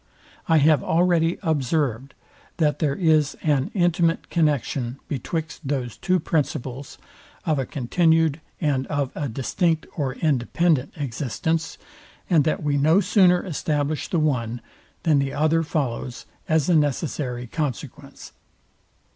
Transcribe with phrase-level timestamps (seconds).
[0.49, 2.15] I have already observed,
[2.57, 6.97] that there is an intimate connexion betwixt those two principles,
[7.45, 11.77] of a continued and of a distinct or independent existence,
[12.31, 14.59] and that we no sooner establish the one
[15.03, 18.31] than the other follows, as a necessary consequence.